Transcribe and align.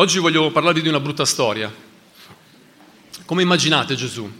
Oggi 0.00 0.20
voglio 0.20 0.52
parlarvi 0.52 0.80
di 0.80 0.86
una 0.86 1.00
brutta 1.00 1.24
storia. 1.24 1.74
Come 3.24 3.42
immaginate 3.42 3.96
Gesù? 3.96 4.30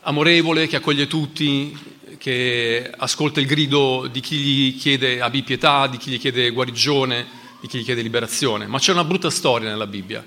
Amorevole, 0.00 0.66
che 0.68 0.76
accoglie 0.76 1.06
tutti, 1.06 1.78
che 2.16 2.90
ascolta 2.96 3.40
il 3.40 3.46
grido 3.46 4.08
di 4.10 4.20
chi 4.20 4.36
gli 4.38 4.78
chiede 4.78 5.20
abbi 5.20 5.42
pietà, 5.42 5.86
di 5.86 5.98
chi 5.98 6.12
gli 6.12 6.18
chiede 6.18 6.48
guarigione, 6.48 7.26
di 7.60 7.68
chi 7.68 7.78
gli 7.78 7.84
chiede 7.84 8.00
liberazione. 8.00 8.66
Ma 8.66 8.78
c'è 8.78 8.92
una 8.92 9.04
brutta 9.04 9.28
storia 9.28 9.68
nella 9.68 9.86
Bibbia. 9.86 10.26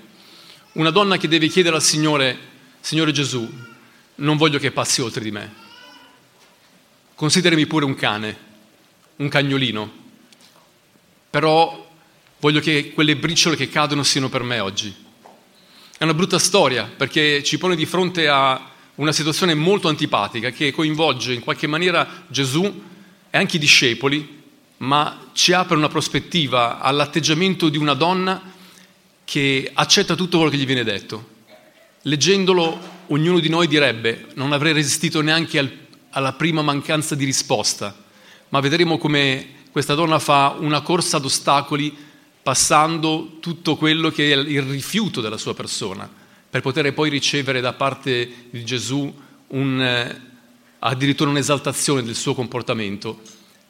Una 0.74 0.90
donna 0.90 1.16
che 1.16 1.26
deve 1.26 1.48
chiedere 1.48 1.74
al 1.74 1.82
Signore, 1.82 2.38
Signore 2.78 3.10
Gesù, 3.10 3.44
non 4.14 4.36
voglio 4.36 4.60
che 4.60 4.70
passi 4.70 5.00
oltre 5.00 5.24
di 5.24 5.32
me. 5.32 5.52
Considerami 7.16 7.66
pure 7.66 7.84
un 7.84 7.96
cane, 7.96 8.38
un 9.16 9.28
cagnolino, 9.28 9.92
però 11.28 11.86
Voglio 12.40 12.60
che 12.60 12.92
quelle 12.92 13.16
briciole 13.16 13.56
che 13.56 13.68
cadono 13.68 14.04
siano 14.04 14.28
per 14.28 14.44
me 14.44 14.60
oggi. 14.60 14.94
È 15.98 16.04
una 16.04 16.14
brutta 16.14 16.38
storia 16.38 16.84
perché 16.84 17.42
ci 17.42 17.58
pone 17.58 17.74
di 17.74 17.84
fronte 17.84 18.28
a 18.28 18.70
una 18.94 19.10
situazione 19.10 19.54
molto 19.54 19.88
antipatica 19.88 20.50
che 20.50 20.70
coinvolge 20.70 21.32
in 21.32 21.40
qualche 21.40 21.66
maniera 21.66 22.26
Gesù 22.28 22.82
e 23.28 23.36
anche 23.36 23.56
i 23.56 23.58
discepoli, 23.58 24.42
ma 24.76 25.30
ci 25.32 25.52
apre 25.52 25.74
una 25.76 25.88
prospettiva 25.88 26.78
all'atteggiamento 26.78 27.68
di 27.68 27.76
una 27.76 27.94
donna 27.94 28.40
che 29.24 29.68
accetta 29.74 30.14
tutto 30.14 30.36
quello 30.36 30.52
che 30.52 30.58
gli 30.58 30.66
viene 30.66 30.84
detto. 30.84 31.30
Leggendolo, 32.02 32.78
ognuno 33.08 33.40
di 33.40 33.48
noi 33.48 33.66
direbbe 33.66 34.26
non 34.34 34.52
avrei 34.52 34.72
resistito 34.72 35.20
neanche 35.22 35.58
al, 35.58 35.76
alla 36.10 36.34
prima 36.34 36.62
mancanza 36.62 37.16
di 37.16 37.24
risposta, 37.24 37.96
ma 38.50 38.60
vedremo 38.60 38.96
come 38.96 39.56
questa 39.72 39.94
donna 39.94 40.20
fa 40.20 40.54
una 40.56 40.82
corsa 40.82 41.16
ad 41.16 41.24
ostacoli 41.24 42.06
passando 42.48 43.36
tutto 43.40 43.76
quello 43.76 44.08
che 44.08 44.32
è 44.32 44.34
il 44.34 44.62
rifiuto 44.62 45.20
della 45.20 45.36
sua 45.36 45.52
persona, 45.52 46.08
per 46.48 46.62
poter 46.62 46.94
poi 46.94 47.10
ricevere 47.10 47.60
da 47.60 47.74
parte 47.74 48.46
di 48.48 48.64
Gesù 48.64 49.14
un, 49.48 49.82
eh, 49.82 50.20
addirittura 50.78 51.28
un'esaltazione 51.28 52.02
del 52.02 52.14
suo 52.14 52.32
comportamento, 52.32 53.20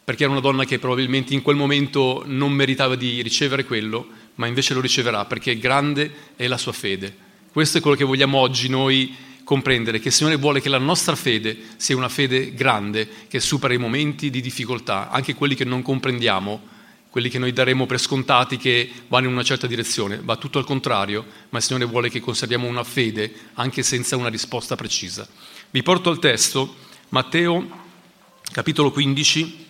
perché 0.05 0.23
era 0.23 0.31
una 0.31 0.41
donna 0.41 0.65
che 0.65 0.79
probabilmente 0.79 1.35
in 1.35 1.43
quel 1.43 1.57
momento 1.57 2.23
non 2.27 2.53
meritava 2.53 2.95
di 2.95 3.21
ricevere 3.21 3.65
quello, 3.65 4.07
ma 4.37 4.47
invece 4.47 4.75
lo 4.75 4.81
riceverà 4.81 5.25
perché 5.25 5.59
grande 5.59 6.13
è 6.37 6.47
la 6.47 6.57
sua 6.57 6.71
fede. 6.71 7.13
Questo 7.51 7.79
è 7.79 7.81
quello 7.81 7.97
che 7.97 8.05
vogliamo 8.05 8.39
oggi 8.39 8.69
noi 8.69 9.13
comprendere, 9.43 9.99
che 9.99 10.07
il 10.07 10.15
Signore 10.15 10.37
vuole 10.37 10.61
che 10.61 10.69
la 10.69 10.79
nostra 10.79 11.17
fede 11.17 11.59
sia 11.79 11.97
una 11.97 12.09
fede 12.09 12.55
grande, 12.55 13.09
che 13.27 13.41
supera 13.41 13.75
i 13.75 13.79
momenti 13.79 14.31
di 14.31 14.41
difficoltà, 14.41 15.11
anche 15.11 15.35
quelli 15.35 15.57
che 15.57 15.65
non 15.65 15.83
comprendiamo, 15.83 16.77
quelli 17.19 17.33
che 17.33 17.41
noi 17.41 17.53
daremo 17.53 17.85
per 17.85 17.99
scontati 17.99 18.59
che 18.59 18.89
vanno 19.09 19.27
in 19.27 19.33
una 19.33 19.43
certa 19.43 19.67
direzione, 19.67 20.21
va 20.23 20.37
tutto 20.37 20.61
al 20.61 20.65
contrario, 20.65 21.27
ma 21.49 21.59
il 21.59 21.65
Signore 21.65 21.85
vuole 21.85 22.11
che 22.11 22.21
conserviamo 22.21 22.69
una 22.69 22.85
fede 22.85 23.35
anche 23.55 23.83
senza 23.83 24.17
una 24.17 24.29
risposta 24.29 24.77
precisa. 24.77 25.27
Vi 25.69 25.83
porto 25.83 26.11
al 26.11 26.21
testo, 26.21 26.77
Matteo 27.09 27.87
capitolo 28.53 28.93
15, 28.93 29.67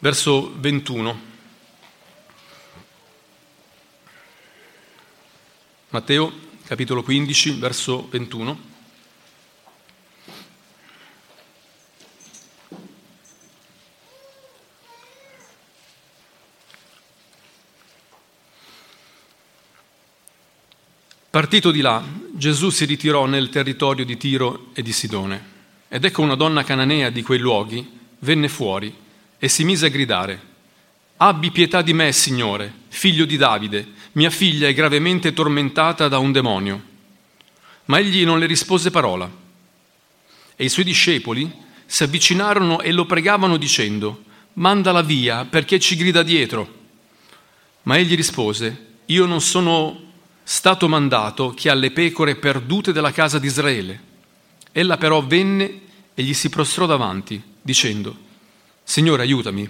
verso 0.00 0.52
21. 0.56 1.20
Matteo 5.90 6.32
capitolo 6.66 7.04
15, 7.04 7.50
verso 7.52 8.08
21. 8.10 8.71
Partito 21.32 21.70
di 21.70 21.80
là, 21.80 22.04
Gesù 22.34 22.68
si 22.68 22.84
ritirò 22.84 23.24
nel 23.24 23.48
territorio 23.48 24.04
di 24.04 24.18
Tiro 24.18 24.66
e 24.74 24.82
di 24.82 24.92
Sidone. 24.92 25.42
Ed 25.88 26.04
ecco 26.04 26.20
una 26.20 26.34
donna 26.34 26.62
cananea 26.62 27.08
di 27.08 27.22
quei 27.22 27.38
luoghi 27.38 27.90
venne 28.18 28.50
fuori 28.50 28.94
e 29.38 29.48
si 29.48 29.64
mise 29.64 29.86
a 29.86 29.88
gridare, 29.88 30.40
Abbi 31.16 31.50
pietà 31.50 31.80
di 31.80 31.94
me, 31.94 32.12
Signore, 32.12 32.70
figlio 32.88 33.24
di 33.24 33.38
Davide, 33.38 33.92
mia 34.12 34.28
figlia 34.28 34.68
è 34.68 34.74
gravemente 34.74 35.32
tormentata 35.32 36.06
da 36.06 36.18
un 36.18 36.32
demonio. 36.32 36.82
Ma 37.86 37.98
egli 37.98 38.26
non 38.26 38.38
le 38.38 38.44
rispose 38.44 38.90
parola. 38.90 39.26
E 40.54 40.64
i 40.64 40.68
suoi 40.68 40.84
discepoli 40.84 41.50
si 41.86 42.02
avvicinarono 42.02 42.82
e 42.82 42.92
lo 42.92 43.06
pregavano 43.06 43.56
dicendo, 43.56 44.24
Mandala 44.52 45.00
via 45.00 45.46
perché 45.46 45.80
ci 45.80 45.96
grida 45.96 46.22
dietro. 46.22 46.80
Ma 47.84 47.96
egli 47.96 48.16
rispose, 48.16 48.96
Io 49.06 49.24
non 49.24 49.40
sono 49.40 50.10
stato 50.42 50.88
mandato 50.88 51.50
che 51.50 51.70
alle 51.70 51.90
pecore 51.90 52.36
perdute 52.36 52.92
della 52.92 53.12
casa 53.12 53.38
di 53.38 53.46
Israele. 53.46 54.10
Ella 54.72 54.96
però 54.96 55.22
venne 55.22 55.80
e 56.14 56.22
gli 56.22 56.34
si 56.34 56.48
prostrò 56.48 56.86
davanti, 56.86 57.42
dicendo, 57.60 58.16
Signore, 58.82 59.22
aiutami. 59.22 59.68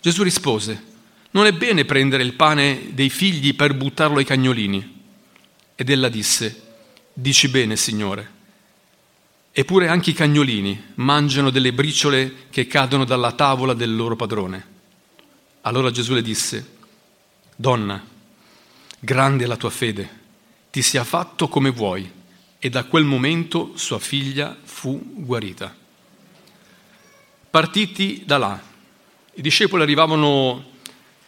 Gesù 0.00 0.22
rispose, 0.22 0.84
non 1.32 1.46
è 1.46 1.52
bene 1.52 1.84
prendere 1.84 2.22
il 2.22 2.34
pane 2.34 2.90
dei 2.92 3.10
figli 3.10 3.54
per 3.54 3.74
buttarlo 3.74 4.18
ai 4.18 4.24
cagnolini. 4.24 4.98
Ed 5.74 5.88
ella 5.90 6.08
disse, 6.08 6.62
dici 7.12 7.48
bene, 7.48 7.76
Signore. 7.76 8.38
Eppure 9.52 9.88
anche 9.88 10.10
i 10.10 10.14
cagnolini 10.14 10.92
mangiano 10.96 11.50
delle 11.50 11.72
briciole 11.72 12.46
che 12.50 12.66
cadono 12.66 13.04
dalla 13.04 13.32
tavola 13.32 13.74
del 13.74 13.94
loro 13.94 14.16
padrone. 14.16 14.66
Allora 15.62 15.90
Gesù 15.90 16.14
le 16.14 16.22
disse, 16.22 16.76
Donna, 17.56 18.02
grande 19.00 19.44
è 19.44 19.46
la 19.46 19.56
tua 19.56 19.70
fede, 19.70 20.08
ti 20.70 20.82
sia 20.82 21.02
fatto 21.04 21.48
come 21.48 21.70
vuoi. 21.70 22.18
E 22.62 22.68
da 22.68 22.84
quel 22.84 23.04
momento 23.04 23.72
sua 23.74 23.98
figlia 23.98 24.54
fu 24.62 25.02
guarita. 25.02 25.74
Partiti 27.50 28.22
da 28.26 28.36
là, 28.36 28.62
i 29.34 29.40
discepoli 29.40 29.82
arrivavano 29.82 30.68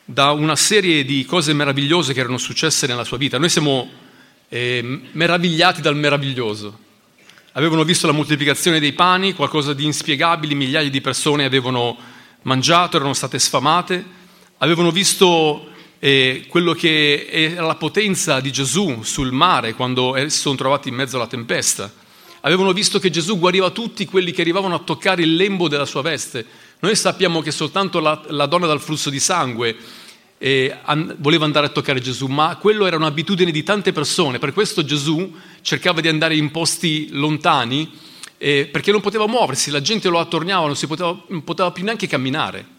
da 0.04 0.32
una 0.32 0.56
serie 0.56 1.06
di 1.06 1.24
cose 1.24 1.54
meravigliose 1.54 2.12
che 2.12 2.20
erano 2.20 2.36
successe 2.36 2.86
nella 2.86 3.04
sua 3.04 3.16
vita. 3.16 3.38
Noi 3.38 3.48
siamo 3.48 3.90
eh, 4.50 5.00
meravigliati 5.12 5.80
dal 5.80 5.96
meraviglioso. 5.96 6.78
Avevano 7.52 7.82
visto 7.82 8.06
la 8.06 8.12
moltiplicazione 8.12 8.78
dei 8.78 8.92
pani, 8.92 9.32
qualcosa 9.32 9.72
di 9.72 9.86
inspiegabile, 9.86 10.54
migliaia 10.54 10.90
di 10.90 11.00
persone 11.00 11.46
avevano 11.46 11.96
mangiato, 12.42 12.96
erano 12.96 13.14
state 13.14 13.38
sfamate, 13.38 14.04
avevano 14.58 14.90
visto 14.90 15.71
e 16.04 16.46
quello 16.48 16.72
che 16.72 17.28
era 17.30 17.64
la 17.64 17.76
potenza 17.76 18.40
di 18.40 18.50
Gesù 18.50 19.02
sul 19.04 19.30
mare 19.30 19.74
quando 19.74 20.16
si 20.16 20.36
sono 20.36 20.56
trovati 20.56 20.88
in 20.88 20.96
mezzo 20.96 21.14
alla 21.14 21.28
tempesta. 21.28 21.92
Avevano 22.40 22.72
visto 22.72 22.98
che 22.98 23.08
Gesù 23.08 23.38
guariva 23.38 23.70
tutti 23.70 24.04
quelli 24.04 24.32
che 24.32 24.40
arrivavano 24.40 24.74
a 24.74 24.80
toccare 24.80 25.22
il 25.22 25.36
lembo 25.36 25.68
della 25.68 25.84
sua 25.84 26.02
veste. 26.02 26.44
Noi 26.80 26.96
sappiamo 26.96 27.40
che 27.40 27.52
soltanto 27.52 28.00
la, 28.00 28.20
la 28.30 28.46
donna 28.46 28.66
dal 28.66 28.80
flusso 28.80 29.10
di 29.10 29.20
sangue 29.20 29.76
eh, 30.38 30.76
an, 30.82 31.14
voleva 31.20 31.44
andare 31.44 31.66
a 31.66 31.68
toccare 31.68 32.00
Gesù, 32.00 32.26
ma 32.26 32.56
quello 32.56 32.84
era 32.86 32.96
un'abitudine 32.96 33.52
di 33.52 33.62
tante 33.62 33.92
persone. 33.92 34.40
Per 34.40 34.52
questo 34.52 34.84
Gesù 34.84 35.32
cercava 35.60 36.00
di 36.00 36.08
andare 36.08 36.34
in 36.34 36.50
posti 36.50 37.10
lontani 37.12 37.88
eh, 38.38 38.66
perché 38.66 38.90
non 38.90 39.02
poteva 39.02 39.28
muoversi, 39.28 39.70
la 39.70 39.80
gente 39.80 40.08
lo 40.08 40.18
attorniava, 40.18 40.66
non, 40.66 40.76
poteva, 40.88 41.16
non 41.28 41.44
poteva 41.44 41.70
più 41.70 41.84
neanche 41.84 42.08
camminare 42.08 42.71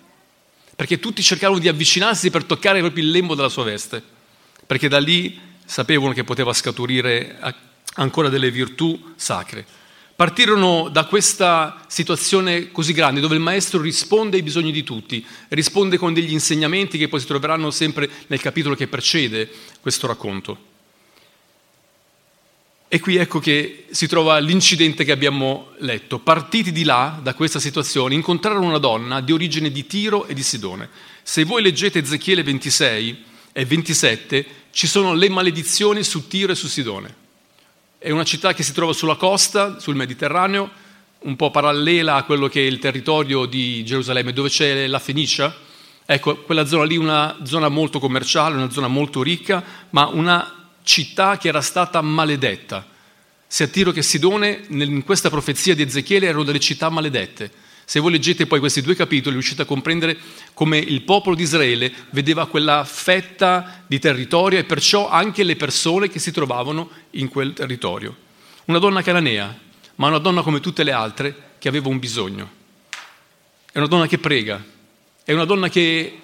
perché 0.75 1.00
tutti 1.00 1.22
cercavano 1.22 1.59
di 1.59 1.67
avvicinarsi 1.67 2.29
per 2.29 2.44
toccare 2.44 2.79
proprio 2.79 3.03
il 3.03 3.11
lembo 3.11 3.35
della 3.35 3.50
sua 3.50 3.63
veste, 3.63 4.01
perché 4.66 4.88
da 4.88 5.00
lì 5.00 5.39
sapevano 5.66 6.13
che 6.13 6.23
poteva 6.23 6.53
scaturire 6.53 7.38
ancora 7.95 8.29
delle 8.29 8.51
virtù 8.51 9.13
sacre. 9.16 9.66
Partirono 10.16 10.89
da 10.89 11.06
questa 11.06 11.85
situazione 11.87 12.72
così 12.72 12.93
grande 12.93 13.20
dove 13.20 13.35
il 13.35 13.41
maestro 13.41 13.81
risponde 13.81 14.37
ai 14.37 14.43
bisogni 14.43 14.72
di 14.72 14.84
tutti, 14.84 15.25
risponde 15.49 15.97
con 15.97 16.14
degli 16.14 16.31
insegnamenti 16.31 16.97
che 16.97 17.08
poi 17.08 17.19
si 17.19 17.26
troveranno 17.26 17.72
sempre 17.72 18.09
nel 18.28 18.40
capitolo 18.40 18.76
che 18.76 18.87
precede 18.87 19.49
questo 19.81 20.05
racconto. 20.05 20.72
E 22.93 22.99
qui 22.99 23.16
ecco 23.16 23.40
che 23.40 23.85
si 23.90 24.05
trova 24.05 24.37
l'incidente 24.37 25.03
che 25.03 25.11
abbiamo 25.11 25.69
letto. 25.79 26.19
Partiti 26.19 26.72
di 26.72 26.84
là, 26.84 27.19
da 27.23 27.34
questa 27.34 27.59
situazione, 27.59 28.13
incontrarono 28.13 28.67
una 28.67 28.78
donna 28.78 29.19
di 29.19 29.31
origine 29.31 29.72
di 29.72 29.87
Tiro 29.87 30.28
e 30.28 30.35
di 30.35 30.43
Sidone. 30.43 30.90
Se 31.23 31.43
voi 31.43 31.63
leggete 31.63 31.97
Ezechiele 31.97 32.43
26 32.43 33.23
e 33.51 33.66
27, 33.66 34.45
ci 34.69 34.85
sono 34.85 35.16
le 35.16 35.28
maledizioni 35.28 36.03
su 36.03 36.28
Tiro 36.28 36.51
e 36.51 36.55
su 36.55 36.67
Sidone. 36.67 37.16
È 37.97 38.11
una 38.11 38.23
città 38.23 38.53
che 38.53 38.61
si 38.61 38.73
trova 38.73 38.93
sulla 38.93 39.16
costa, 39.16 39.79
sul 39.79 39.95
Mediterraneo, 39.95 40.69
un 41.22 41.35
po' 41.35 41.49
parallela 41.49 42.13
a 42.13 42.23
quello 42.25 42.47
che 42.47 42.61
è 42.61 42.67
il 42.67 42.78
territorio 42.78 43.47
di 43.47 43.84
Gerusalemme, 43.84 44.34
dove 44.34 44.49
c'è 44.49 44.85
la 44.85 44.99
Fenicia. 44.99 45.51
Ecco, 46.05 46.35
quella 46.43 46.67
zona 46.67 46.84
lì 46.84 46.93
è 46.93 46.99
una 46.99 47.40
zona 47.43 47.69
molto 47.69 47.97
commerciale, 47.97 48.53
una 48.53 48.69
zona 48.69 48.87
molto 48.87 49.23
ricca, 49.23 49.63
ma 49.90 50.05
una 50.05 50.63
città 50.84 51.38
che 51.38 51.47
era 51.47 51.62
stata 51.62 52.02
maledetta. 52.02 52.88
Sia 53.47 53.68
Tiro 53.68 53.91
che 53.91 54.02
Sidone, 54.02 54.66
in 54.70 55.03
questa 55.03 55.30
profezia 55.30 55.76
di 55.76 55.82
Ezechiele, 55.84 56.28
erano 56.28 56.44
delle 56.44 56.59
città 56.59 56.90
maledette, 56.90 57.52
Se 57.85 58.00
voi 58.00 58.12
leggete 58.12 58.47
poi 58.47 58.59
questi 58.59 58.82
due 58.82 58.96
capitoli 58.96 59.34
riuscite 59.34 59.64
a 59.64 59.66
comprendere 59.66 60.18
come 60.53 60.78
il 60.78 61.02
popolo 61.02 61.35
di 61.35 61.44
Israele 61.44 61.91
vedeva 62.12 62.47
quella 62.47 62.85
fetta 62.85 63.84
di 63.85 64.00
territorio 64.00 64.58
e 64.58 64.64
perciò 64.64 65.09
anche 65.09 65.44
le 65.44 65.58
persone 65.58 66.09
che 66.09 66.20
si 66.20 66.32
trovavano 66.32 66.90
in 67.12 67.28
quel 67.28 67.52
territorio. 67.53 68.16
Una 68.66 68.79
donna 68.79 69.02
cananea, 69.02 69.59
ma 69.96 70.08
una 70.08 70.20
donna 70.20 70.41
come 70.41 70.62
tutte 70.62 70.84
le 70.84 70.94
altre 70.94 71.52
che 71.59 71.68
aveva 71.68 71.90
un 71.90 72.00
bisogno. 72.00 72.62
È 73.70 73.78
una 73.78 73.88
donna 73.88 74.08
che 74.08 74.18
prega, 74.18 74.64
è 75.24 75.34
una 75.34 75.46
donna 75.46 75.68
che 75.68 76.20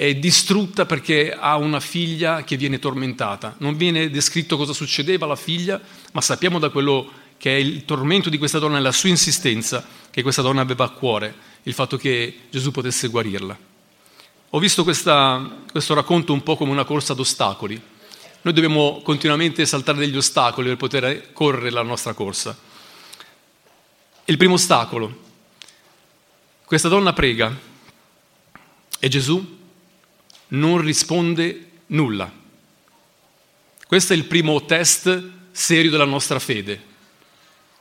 è 0.00 0.14
distrutta 0.14 0.86
perché 0.86 1.30
ha 1.30 1.58
una 1.58 1.78
figlia 1.78 2.42
che 2.42 2.56
viene 2.56 2.78
tormentata. 2.78 3.56
Non 3.58 3.76
viene 3.76 4.08
descritto 4.08 4.56
cosa 4.56 4.72
succedeva 4.72 5.26
alla 5.26 5.36
figlia, 5.36 5.78
ma 6.12 6.22
sappiamo 6.22 6.58
da 6.58 6.70
quello 6.70 7.06
che 7.36 7.54
è 7.54 7.58
il 7.58 7.84
tormento 7.84 8.30
di 8.30 8.38
questa 8.38 8.58
donna 8.58 8.78
e 8.78 8.80
la 8.80 8.92
sua 8.92 9.10
insistenza 9.10 9.86
che 10.10 10.22
questa 10.22 10.40
donna 10.40 10.62
aveva 10.62 10.86
a 10.86 10.88
cuore, 10.88 11.34
il 11.64 11.74
fatto 11.74 11.98
che 11.98 12.44
Gesù 12.48 12.70
potesse 12.70 13.08
guarirla. 13.08 13.58
Ho 14.48 14.58
visto 14.58 14.84
questa, 14.84 15.64
questo 15.70 15.92
racconto 15.92 16.32
un 16.32 16.42
po' 16.42 16.56
come 16.56 16.70
una 16.70 16.84
corsa 16.84 17.12
ad 17.12 17.18
ostacoli. 17.18 17.78
Noi 18.40 18.54
dobbiamo 18.54 19.02
continuamente 19.04 19.66
saltare 19.66 19.98
degli 19.98 20.16
ostacoli 20.16 20.68
per 20.68 20.76
poter 20.78 21.32
correre 21.34 21.68
la 21.68 21.82
nostra 21.82 22.14
corsa. 22.14 22.58
Il 24.24 24.38
primo 24.38 24.54
ostacolo, 24.54 25.14
questa 26.64 26.88
donna 26.88 27.12
prega 27.12 27.54
e 28.98 29.08
Gesù 29.08 29.58
non 30.50 30.80
risponde 30.80 31.68
nulla. 31.86 32.32
Questo 33.86 34.12
è 34.12 34.16
il 34.16 34.24
primo 34.24 34.64
test 34.64 35.30
serio 35.50 35.90
della 35.90 36.04
nostra 36.04 36.38
fede. 36.38 36.88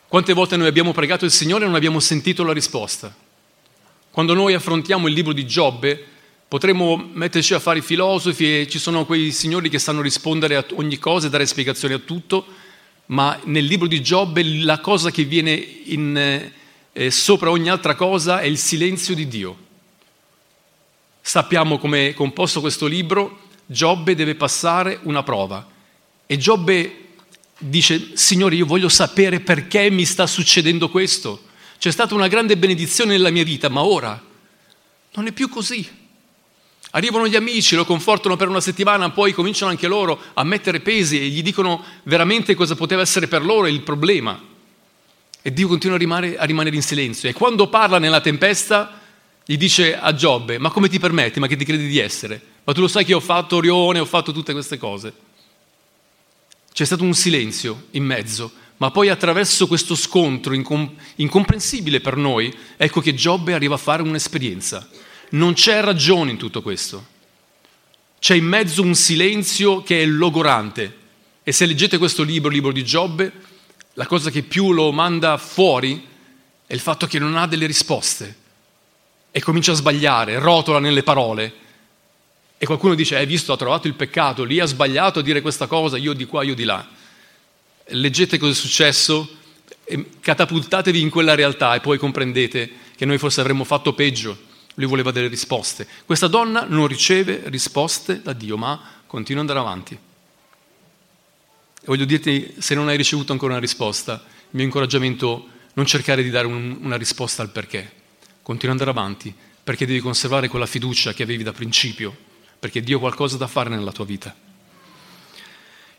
Quante 0.08 0.34
volte 0.34 0.58
noi 0.58 0.68
abbiamo 0.68 0.92
pregato 0.92 1.26
il 1.26 1.32
Signore 1.32 1.64
e 1.64 1.68
non 1.68 1.76
abbiamo 1.76 2.00
sentito 2.00 2.44
la 2.44 2.52
risposta? 2.52 3.16
Quando 4.10 4.34
noi 4.34 4.56
affrontiamo 4.56 5.08
il 5.08 5.14
libro 5.14 5.34
di 5.34 5.46
Giobbe, 5.46 6.04
potremmo 6.48 7.10
metterci 7.14 7.54
a 7.54 7.60
fare 7.60 7.78
i 7.78 7.84
filosofi 7.84 8.62
e 8.62 8.68
ci 8.68 8.80
sono 8.80 9.06
quei 9.06 9.32
signori 9.32 9.70
che 9.70 9.78
sanno 9.78 10.02
rispondere 10.02 10.56
a 10.56 10.66
ogni 10.74 10.98
cosa 10.98 11.28
e 11.28 11.30
dare 11.30 11.46
spiegazioni 11.46 11.94
a 11.94 12.00
tutto, 12.00 12.44
ma 13.08 13.40
nel 13.44 13.66
libro 13.66 13.88
di 13.88 14.02
Giobbe 14.02 14.44
la 14.44 14.80
cosa 14.80 15.12
che 15.12 15.26
viene 15.26 15.52
in, 15.52 16.52
eh, 16.92 17.12
sopra 17.12 17.52
ogni 17.52 17.70
altra 17.70 17.94
cosa 17.94 18.40
è 18.40 18.46
il 18.46 18.58
silenzio 18.58 19.14
di 19.14 19.28
Dio. 19.28 19.68
Sappiamo 21.30 21.78
come 21.78 22.08
è 22.08 22.14
composto 22.16 22.60
questo 22.60 22.88
libro, 22.88 23.42
Giobbe 23.68 24.16
deve 24.16 24.34
passare 24.34 24.98
una 25.04 25.22
prova 25.22 25.64
e 26.26 26.38
Giobbe 26.38 27.10
dice, 27.60 28.14
Signore, 28.16 28.56
io 28.56 28.66
voglio 28.66 28.90
sapere 28.90 29.40
perché 29.40 29.92
mi 29.92 30.06
sta 30.06 30.26
succedendo 30.26 30.90
questo. 30.90 31.44
C'è 31.78 31.92
stata 31.92 32.16
una 32.16 32.28
grande 32.28 32.58
benedizione 32.58 33.12
nella 33.12 33.30
mia 33.30 33.44
vita, 33.44 33.70
ma 33.70 33.84
ora 33.84 34.20
non 35.14 35.28
è 35.28 35.32
più 35.32 35.50
così. 35.50 35.88
Arrivano 36.94 37.28
gli 37.28 37.36
amici, 37.36 37.76
lo 37.76 37.86
confortano 37.86 38.36
per 38.36 38.48
una 38.48 38.60
settimana, 38.60 39.12
poi 39.12 39.32
cominciano 39.32 39.70
anche 39.70 39.88
loro 39.88 40.20
a 40.34 40.44
mettere 40.44 40.80
pesi 40.80 41.22
e 41.22 41.28
gli 41.28 41.44
dicono 41.44 41.84
veramente 42.06 42.56
cosa 42.56 42.74
poteva 42.74 43.04
essere 43.04 43.28
per 43.28 43.46
loro 43.46 43.68
il 43.68 43.82
problema. 43.82 44.42
E 45.44 45.54
Dio 45.54 45.68
continua 45.68 45.96
a 45.96 46.00
rimanere, 46.00 46.40
a 46.40 46.46
rimanere 46.46 46.76
in 46.76 46.82
silenzio. 46.82 47.30
E 47.30 47.34
quando 47.34 47.70
parla 47.70 48.00
nella 48.00 48.20
tempesta, 48.20 48.99
gli 49.50 49.58
dice 49.58 49.98
a 49.98 50.14
Giobbe, 50.14 50.60
ma 50.60 50.70
come 50.70 50.90
ti 50.90 51.00
permetti, 51.00 51.40
ma 51.40 51.48
che 51.48 51.56
ti 51.56 51.66
credi 51.66 51.88
di 51.88 51.98
essere? 51.98 52.40
Ma 52.66 52.72
tu 52.72 52.82
lo 52.82 52.88
sai 52.88 53.04
che 53.04 53.16
ho 53.16 53.20
fatto 53.20 53.56
Orione, 53.56 53.98
ho 53.98 54.06
fatto 54.06 54.32
tutte 54.32 54.54
queste 54.54 54.78
cose. 54.78 55.12
C'è 56.72 56.86
stato 56.86 57.04
un 57.04 57.16
silenzio 57.16 57.88
in 57.94 58.04
mezzo, 58.04 58.52
ma 58.78 58.92
poi 58.92 59.10
attraverso 59.10 59.66
questo 59.66 59.96
scontro 59.96 60.54
incom- 60.54 60.92
incomprensibile 61.16 62.00
per 62.00 62.16
noi, 62.16 62.56
ecco 62.78 63.02
che 63.02 63.16
Giobbe 63.16 63.56
arriva 63.56 63.74
a 63.74 63.80
fare 63.80 64.04
un'esperienza. 64.04 64.88
Non 65.30 65.54
c'è 65.54 65.82
ragione 65.82 66.30
in 66.30 66.38
tutto 66.38 66.62
questo. 66.62 67.04
C'è 68.20 68.36
in 68.36 68.46
mezzo 68.46 68.84
un 68.84 68.94
silenzio 68.94 69.82
che 69.82 70.04
è 70.04 70.06
logorante. 70.06 70.98
E 71.42 71.52
se 71.52 71.66
leggete 71.66 71.98
questo 71.98 72.22
libro, 72.22 72.50
il 72.50 72.56
libro 72.56 72.72
di 72.72 72.86
Giobbe, 72.86 73.32
la 73.94 74.06
cosa 74.06 74.30
che 74.30 74.44
più 74.44 74.74
lo 74.74 74.92
manda 74.92 75.38
fuori 75.38 76.06
è 76.68 76.74
il 76.76 76.80
fatto 76.80 77.08
che 77.08 77.18
non 77.18 77.36
ha 77.36 77.48
delle 77.48 77.66
risposte 77.66 78.39
e 79.32 79.42
comincia 79.42 79.72
a 79.72 79.76
sbagliare, 79.76 80.40
rotola 80.40 80.80
nelle 80.80 81.04
parole 81.04 81.68
e 82.62 82.66
qualcuno 82.66 82.94
dice, 82.94 83.16
hai 83.16 83.26
visto, 83.26 83.54
ha 83.54 83.58
trovato 83.58 83.88
il 83.88 83.94
peccato, 83.94 84.44
lì 84.44 84.60
ha 84.60 84.66
sbagliato 84.66 85.20
a 85.20 85.22
dire 85.22 85.40
questa 85.40 85.66
cosa, 85.66 85.96
io 85.98 86.12
di 86.12 86.26
qua, 86.26 86.44
io 86.44 86.56
di 86.56 86.66
là. 86.66 86.86
Leggete 87.86 88.38
cosa 88.38 88.52
è 88.52 88.56
successo, 88.56 89.38
catapultatevi 90.20 91.00
in 91.00 91.10
quella 91.10 91.36
realtà 91.36 91.76
e 91.76 91.80
poi 91.80 91.98
comprendete 91.98 92.70
che 92.98 93.06
noi 93.06 93.18
forse 93.18 93.40
avremmo 93.40 93.64
fatto 93.64 93.94
peggio. 93.94 94.38
Lui 94.74 94.88
voleva 94.88 95.12
delle 95.12 95.30
risposte. 95.30 95.88
Questa 96.06 96.28
donna 96.28 96.66
non 96.68 96.86
riceve 96.88 97.44
risposte 97.46 98.22
da 98.22 98.34
Dio, 98.34 98.58
ma 98.58 98.78
continua 99.08 99.42
ad 99.42 99.50
andare 99.50 99.66
avanti. 99.66 99.94
E 99.94 101.86
voglio 101.86 102.04
dirti, 102.04 102.56
se 102.58 102.76
non 102.76 102.90
hai 102.90 102.98
ricevuto 102.98 103.32
ancora 103.32 103.54
una 103.54 103.62
risposta, 103.62 104.16
il 104.16 104.50
mio 104.50 104.66
incoraggiamento 104.66 105.48
è 105.48 105.72
non 105.76 105.86
cercare 105.86 106.24
di 106.24 106.30
dare 106.30 106.46
un, 106.46 106.78
una 106.82 106.98
risposta 106.98 107.42
al 107.42 107.52
perché. 107.52 107.99
Continua 108.50 108.74
ad 108.74 108.82
andare 108.82 108.98
avanti, 108.98 109.32
perché 109.64 109.86
devi 109.86 110.00
conservare 110.00 110.48
quella 110.48 110.66
fiducia 110.66 111.14
che 111.14 111.22
avevi 111.22 111.44
da 111.44 111.52
principio 111.52 112.18
perché 112.58 112.82
Dio 112.82 112.98
ha 112.98 113.00
qualcosa 113.00 113.38
da 113.38 113.46
fare 113.46 113.70
nella 113.70 113.92
tua 113.92 114.06
vita. 114.06 114.36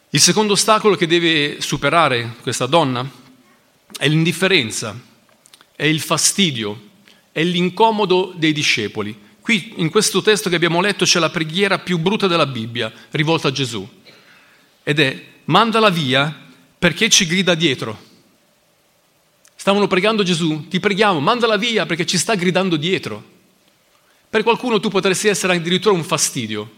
Il 0.09 0.19
secondo 0.19 0.55
ostacolo 0.55 0.97
che 0.97 1.07
deve 1.07 1.61
superare 1.61 2.35
questa 2.43 2.67
donna 2.67 3.09
è 3.97 4.09
l'indifferenza, 4.09 4.99
è 5.77 5.85
il 5.85 6.01
fastidio, 6.01 6.89
è 7.31 7.45
l'incomodo 7.45 8.33
dei 8.35 8.53
discepoli. 8.53 9.17
Qui 9.41 9.75
in 9.77 9.89
questo 9.89 10.21
testo 10.21 10.49
che 10.49 10.57
abbiamo 10.57 10.81
letto 10.81 11.05
c'è 11.05 11.21
la 11.21 11.31
preghiera 11.31 11.79
più 11.79 11.99
brutta 11.99 12.27
della 12.27 12.47
Bibbia 12.47 12.93
rivolta 13.11 13.47
a 13.47 13.53
Gesù 13.53 13.89
ed 14.83 14.99
è 14.99 15.25
mandala 15.45 15.89
via 15.89 16.49
perché 16.77 17.09
ci 17.11 17.27
grida 17.27 17.55
dietro. 17.55 18.09
Stavano 19.61 19.89
pregando 19.89 20.23
Gesù, 20.23 20.69
ti 20.69 20.81
preghiamo, 20.81 21.21
mandala 21.21 21.59
via 21.59 21.85
perché 21.85 22.07
ci 22.07 22.17
sta 22.17 22.35
gridando 22.35 22.77
dietro. 22.77 23.23
Per 24.31 24.43
qualcuno 24.43 24.81
tu 24.81 24.89
potresti 24.89 25.29
essere 25.29 25.55
addirittura 25.55 25.95
un 25.95 26.03
fastidio, 26.03 26.71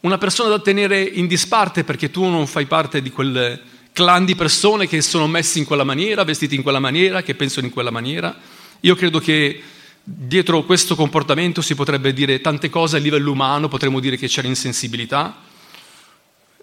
una 0.00 0.18
persona 0.18 0.48
da 0.48 0.58
tenere 0.58 1.00
in 1.00 1.28
disparte 1.28 1.84
perché 1.84 2.10
tu 2.10 2.24
non 2.24 2.48
fai 2.48 2.66
parte 2.66 3.00
di 3.00 3.10
quel 3.10 3.62
clan 3.92 4.24
di 4.24 4.34
persone 4.34 4.88
che 4.88 5.00
sono 5.02 5.28
messi 5.28 5.60
in 5.60 5.66
quella 5.66 5.84
maniera, 5.84 6.24
vestiti 6.24 6.56
in 6.56 6.62
quella 6.62 6.80
maniera, 6.80 7.22
che 7.22 7.36
pensano 7.36 7.68
in 7.68 7.72
quella 7.72 7.92
maniera. 7.92 8.36
Io 8.80 8.96
credo 8.96 9.20
che 9.20 9.62
dietro 10.02 10.64
questo 10.64 10.96
comportamento 10.96 11.62
si 11.62 11.76
potrebbe 11.76 12.12
dire 12.12 12.40
tante 12.40 12.70
cose 12.70 12.96
a 12.96 12.98
livello 12.98 13.30
umano, 13.30 13.68
potremmo 13.68 14.00
dire 14.00 14.16
che 14.16 14.26
c'era 14.26 14.48
insensibilità, 14.48 15.43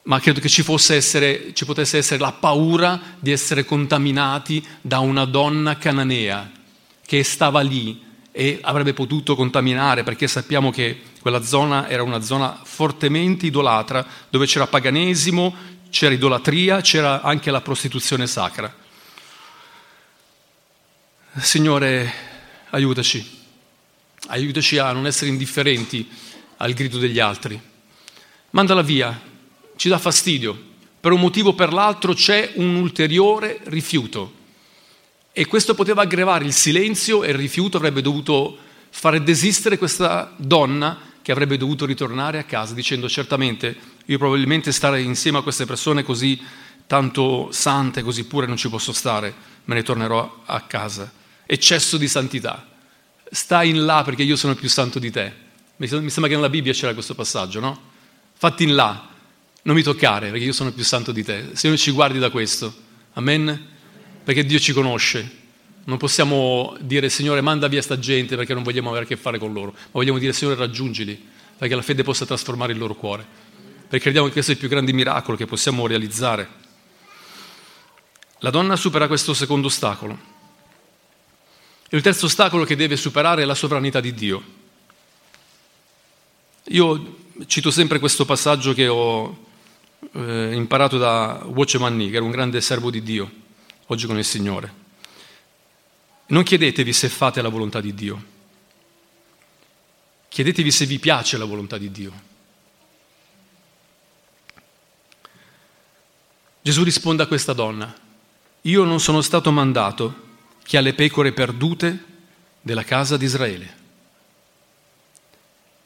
ma 0.03 0.20
credo 0.20 0.39
che 0.39 0.50
ci, 0.50 0.63
essere, 0.89 1.53
ci 1.53 1.65
potesse 1.65 1.98
essere 1.98 2.20
la 2.20 2.31
paura 2.31 3.00
di 3.20 3.31
essere 3.31 3.65
contaminati 3.65 4.65
da 4.81 5.00
una 5.00 5.25
donna 5.25 5.77
cananea 5.77 6.50
che 7.05 7.24
stava 7.24 7.62
lì 7.62 8.10
e 8.31 8.60
avrebbe 8.62 8.93
potuto 8.93 9.36
contaminare 9.36 10.03
perché 10.03 10.27
sappiamo 10.27 10.72
che 10.72 11.01
quella 11.22 11.43
zona 11.43 11.88
era 11.88 12.01
una 12.01 12.22
zona 12.22 12.60
fortemente 12.63 13.46
idolatra 13.46 14.05
dove 14.29 14.46
c'era 14.46 14.65
paganesimo, 14.65 15.53
c'era 15.89 16.13
idolatria, 16.13 16.81
c'era 16.81 17.22
anche 17.22 17.51
la 17.51 17.62
prostituzione 17.62 18.25
sacra. 18.25 18.74
Signore, 21.39 22.12
aiutaci, 22.72 23.39
aiutaci 24.27 24.77
a 24.77 24.91
non 24.93 25.05
essere 25.05 25.29
indifferenti 25.29 26.10
al 26.58 26.74
grido 26.74 26.98
degli 26.98 27.20
altri. 27.20 27.60
Mandala 28.51 28.81
via, 28.81 29.29
ci 29.82 29.90
dà 29.90 29.98
fastidio, 29.98 30.56
per 31.00 31.12
un 31.12 31.20
motivo 31.20 31.50
o 31.50 31.56
per 31.56 31.74
l'altro 31.74 32.14
c'è 32.14 32.52
un 32.58 32.76
ulteriore 32.76 33.62
rifiuto. 33.64 34.32
E 35.32 35.48
questo 35.48 35.74
poteva 35.74 36.04
aggravare 36.04 36.46
il 36.46 36.54
silenzio 36.54 37.24
e 37.24 37.32
il 37.32 37.36
rifiuto 37.36 37.78
avrebbe 37.78 38.04
dovuto 38.04 38.56
fare 38.92 39.24
desistere 39.24 39.80
questa 39.80 40.36
donna 40.38 41.00
che 41.24 41.32
avrebbe 41.32 41.58
dovuto 41.58 41.88
ritornare 41.88 42.38
a 42.38 42.44
casa 42.44 42.76
dicendo 42.76 43.10
certamente 43.10 43.76
io 44.06 44.20
probabilmente 44.20 44.72
stare 44.72 45.02
insieme 45.02 45.40
a 45.40 45.42
queste 45.42 45.66
persone 45.66 46.04
così 46.04 46.40
tanto 46.86 47.50
sante, 47.52 48.04
così 48.04 48.26
pure 48.26 48.46
non 48.46 48.58
ci 48.58 48.70
posso 48.70 48.94
stare, 48.94 49.34
me 49.64 49.74
ne 49.74 49.82
tornerò 49.82 50.44
a 50.46 50.62
casa. 50.62 51.12
Eccesso 51.44 51.98
di 51.98 52.08
santità. 52.08 52.68
Stai 53.32 53.70
in 53.72 53.84
là 53.84 54.04
perché 54.04 54.22
io 54.22 54.36
sono 54.36 54.54
più 54.54 54.70
santo 54.70 55.00
di 55.00 55.10
te. 55.10 55.34
Mi 55.78 55.88
sembra 55.88 56.28
che 56.28 56.36
nella 56.36 56.50
Bibbia 56.50 56.72
c'era 56.72 56.94
questo 56.94 57.16
passaggio, 57.16 57.60
no? 57.60 57.90
Fatti 58.34 58.62
in 58.62 58.76
là, 58.76 59.10
non 59.63 59.75
mi 59.75 59.84
toccare 59.84 60.30
perché 60.30 60.46
io 60.46 60.53
sono 60.53 60.72
più 60.72 60.84
santo 60.84 61.12
di 61.12 61.24
te. 61.24 61.50
Se 61.53 61.68
non 61.68 61.77
ci 61.77 61.91
guardi 61.91 62.20
da 62.20 62.30
questo, 62.30 62.74
amen? 63.13 63.70
perché 64.24 64.46
Dio 64.46 64.60
ci 64.60 64.74
conosce. 64.74 65.39
Non 65.84 65.98
possiamo 65.98 66.75
dire 66.80 67.10
Signore 67.10 67.41
manda 67.41 67.68
via 67.68 67.82
sta 67.82 67.98
gente 67.98 68.36
perché 68.36 68.53
non 68.53 68.63
vogliamo 68.63 68.89
avere 68.89 69.06
a 69.06 69.08
che 69.08 69.18
fare 69.18 69.39
con 69.39 69.51
loro, 69.51 69.72
ma 69.72 69.89
vogliamo 69.91 70.20
dire 70.20 70.32
Signore 70.32 70.58
raggiungili 70.58 71.30
perché 71.58 71.75
la 71.75 71.82
fede 71.82 72.03
possa 72.03 72.25
trasformare 72.25 72.72
il 72.72 72.77
loro 72.77 72.96
cuore. 72.96 73.25
Perché 73.82 74.06
crediamo 74.06 74.27
che 74.27 74.34
questo 74.34 74.51
è 74.51 74.53
il 74.53 74.60
più 74.60 74.70
grande 74.70 74.94
miracolo 74.94 75.38
che 75.38 75.46
possiamo 75.46 75.86
realizzare. 75.86 76.60
La 78.39 78.50
donna 78.50 78.75
supera 78.75 79.08
questo 79.08 79.34
secondo 79.34 79.68
ostacolo. 79.68 80.18
il 81.89 82.01
terzo 82.01 82.27
ostacolo 82.27 82.63
che 82.63 82.75
deve 82.75 82.96
superare 82.96 83.41
è 83.41 83.46
la 83.46 83.53
sovranità 83.53 84.00
di 84.00 84.13
Dio. 84.13 84.44
Io 86.70 87.18
cito 87.48 87.70
sempre 87.70 88.00
questo 88.00 88.24
passaggio 88.24 88.74
che 88.74 88.88
ho 88.88 89.50
eh, 90.13 90.53
imparato 90.53 90.98
da 90.98 91.41
Watchman 91.46 91.96
Nee, 91.96 92.10
che 92.10 92.15
era 92.15 92.25
un 92.25 92.32
grande 92.32 92.62
servo 92.62 92.89
di 92.89 93.01
Dio, 93.01 93.32
oggi 93.88 94.06
con 94.06 94.18
il 94.18 94.25
Signore. 94.25 94.80
Non 96.27 96.44
chiedetevi 96.44 96.94
se 96.94 97.10
fate 97.10 97.41
la 97.41 97.50
volontà 97.50 97.82
di 97.82 97.94
Dio, 97.94 98.24
chiedetevi 100.30 100.72
se 100.72 100.86
vi 100.86 101.00
piace 101.00 101.38
la 101.38 101.46
volontà 101.46 101.77
di 101.77 101.91
Dio. 101.91 102.30
Gesù 106.62 106.84
risponde 106.84 107.24
a 107.24 107.27
questa 107.27 107.53
donna, 107.53 107.94
io 108.62 108.84
non 108.84 109.00
sono 109.00 109.22
stato 109.22 109.51
mandato 109.51 110.30
che 110.63 110.77
alle 110.77 110.94
pecore 110.94 111.34
perdute 111.34 112.06
della 112.62 112.84
casa 112.84 113.18
di 113.18 113.25
Israele. 113.25 113.80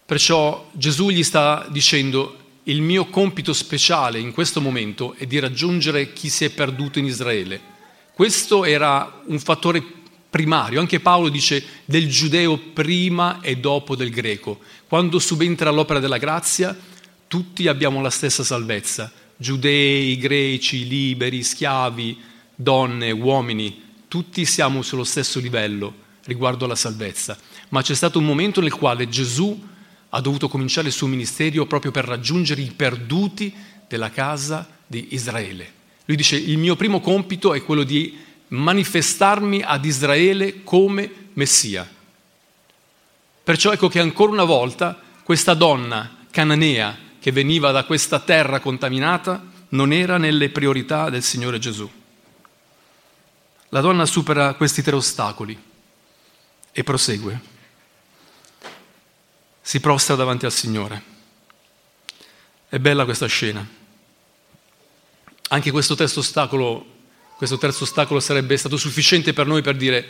Perciò 0.05 0.69
Gesù 0.73 1.09
gli 1.09 1.23
sta 1.23 1.65
dicendo, 1.69 2.44
il 2.67 2.81
mio 2.81 3.05
compito 3.05 3.53
speciale 3.53 4.19
in 4.19 4.31
questo 4.31 4.59
momento 4.59 5.13
è 5.17 5.25
di 5.25 5.37
raggiungere 5.39 6.13
chi 6.13 6.29
si 6.29 6.45
è 6.45 6.49
perduto 6.49 6.97
in 6.97 7.05
Israele. 7.05 7.61
Questo 8.13 8.65
era 8.65 9.21
un 9.25 9.39
fattore 9.39 9.83
primario, 10.29 10.79
anche 10.79 10.99
Paolo 10.99 11.29
dice 11.29 11.63
del 11.85 12.09
giudeo 12.09 12.57
prima 12.57 13.39
e 13.41 13.57
dopo 13.57 13.95
del 13.95 14.09
greco. 14.09 14.59
Quando 14.87 15.19
subentra 15.19 15.69
l'opera 15.69 15.99
della 15.99 16.17
grazia, 16.17 16.75
tutti 17.27 17.67
abbiamo 17.67 18.01
la 18.01 18.09
stessa 18.09 18.43
salvezza, 18.43 19.11
giudei, 19.37 20.17
greci, 20.17 20.87
liberi, 20.87 21.43
schiavi, 21.43 22.17
donne, 22.55 23.11
uomini, 23.11 23.81
tutti 24.07 24.43
siamo 24.45 24.81
sullo 24.81 25.03
stesso 25.03 25.39
livello 25.39 25.93
riguardo 26.23 26.65
alla 26.65 26.75
salvezza. 26.75 27.37
Ma 27.69 27.83
c'è 27.83 27.93
stato 27.93 28.17
un 28.17 28.25
momento 28.25 28.59
nel 28.59 28.73
quale 28.73 29.07
Gesù 29.07 29.73
ha 30.09 30.21
dovuto 30.21 30.47
cominciare 30.47 30.87
il 30.87 30.93
suo 30.93 31.07
ministero 31.07 31.65
proprio 31.65 31.91
per 31.91 32.05
raggiungere 32.05 32.61
i 32.61 32.71
perduti 32.71 33.53
della 33.87 34.09
casa 34.09 34.67
di 34.85 35.07
Israele. 35.11 35.73
Lui 36.05 36.17
dice, 36.17 36.35
il 36.35 36.57
mio 36.57 36.75
primo 36.75 37.01
compito 37.01 37.53
è 37.53 37.63
quello 37.63 37.83
di 37.83 38.17
manifestarmi 38.49 39.61
ad 39.63 39.85
Israele 39.85 40.63
come 40.63 41.11
Messia. 41.33 41.89
Perciò 43.43 43.71
ecco 43.71 43.87
che 43.87 43.99
ancora 43.99 44.31
una 44.31 44.43
volta 44.43 44.99
questa 45.23 45.53
donna 45.53 46.17
cananea 46.29 46.97
che 47.19 47.31
veniva 47.31 47.71
da 47.71 47.83
questa 47.83 48.19
terra 48.19 48.59
contaminata 48.59 49.43
non 49.69 49.91
era 49.91 50.17
nelle 50.17 50.49
priorità 50.49 51.09
del 51.09 51.23
Signore 51.23 51.59
Gesù. 51.59 51.89
La 53.69 53.81
donna 53.81 54.05
supera 54.05 54.53
questi 54.53 54.81
tre 54.81 54.95
ostacoli 54.95 55.59
e 56.71 56.83
prosegue 56.83 57.53
si 59.65 59.79
prostra 59.79 60.13
davanti 60.13 60.45
al 60.45 60.51
Signore. 60.51 61.01
È 62.69 62.77
bella 62.77 63.03
questa 63.03 63.25
scena. 63.25 63.67
Anche 65.49 65.71
questo 65.71 65.95
terzo 65.95 66.19
ostacolo, 66.19 66.85
questo 67.35 67.57
terzo 67.57 67.83
ostacolo 67.83 68.19
sarebbe 68.19 68.55
stato 68.57 68.77
sufficiente 68.77 69.33
per 69.33 69.47
noi 69.47 69.63
per 69.63 69.75
dire, 69.75 70.07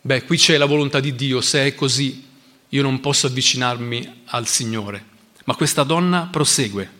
beh, 0.00 0.24
qui 0.24 0.36
c'è 0.36 0.56
la 0.56 0.64
volontà 0.64 0.98
di 0.98 1.14
Dio, 1.14 1.40
se 1.40 1.64
è 1.64 1.76
così 1.76 2.26
io 2.68 2.82
non 2.82 2.98
posso 2.98 3.28
avvicinarmi 3.28 4.22
al 4.24 4.48
Signore. 4.48 5.04
Ma 5.44 5.54
questa 5.54 5.84
donna 5.84 6.26
prosegue. 6.28 6.92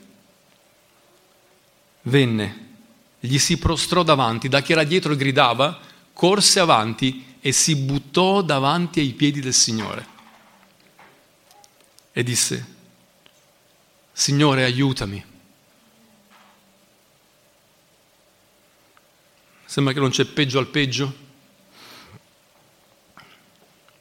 Venne, 2.02 2.66
gli 3.18 3.38
si 3.38 3.58
prostrò 3.58 4.04
davanti, 4.04 4.48
da 4.48 4.62
chi 4.62 4.70
era 4.70 4.84
dietro 4.84 5.16
gridava, 5.16 5.80
corse 6.12 6.60
avanti 6.60 7.34
e 7.40 7.50
si 7.50 7.74
buttò 7.74 8.40
davanti 8.42 9.00
ai 9.00 9.14
piedi 9.14 9.40
del 9.40 9.52
Signore 9.52 10.16
e 12.18 12.24
disse, 12.24 12.74
Signore 14.10 14.64
aiutami. 14.64 15.24
Sembra 19.64 19.92
che 19.92 20.00
non 20.00 20.10
c'è 20.10 20.24
peggio 20.24 20.58
al 20.58 20.66
peggio. 20.66 21.16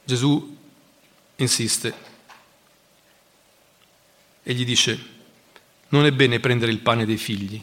Gesù 0.02 0.58
insiste 1.36 1.94
e 4.42 4.52
gli 4.52 4.64
dice, 4.64 4.98
non 5.90 6.04
è 6.04 6.10
bene 6.10 6.40
prendere 6.40 6.72
il 6.72 6.80
pane 6.80 7.06
dei 7.06 7.18
figli 7.18 7.62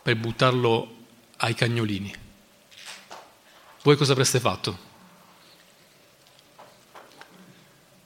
per 0.00 0.14
buttarlo 0.14 1.06
ai 1.38 1.54
cagnolini. 1.56 2.14
Voi 3.82 3.96
cosa 3.96 4.12
avreste 4.12 4.38
fatto? 4.38 4.89